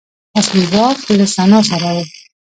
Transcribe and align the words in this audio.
اصلي 0.39 0.63
واک 0.73 0.97
له 1.19 1.25
سنا 1.35 1.59
سره 1.69 1.89
و 1.95 1.97